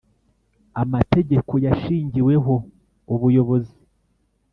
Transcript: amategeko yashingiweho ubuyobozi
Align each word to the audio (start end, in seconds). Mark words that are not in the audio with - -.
amategeko 0.81 1.53
yashingiweho 1.65 2.53
ubuyobozi 3.13 3.77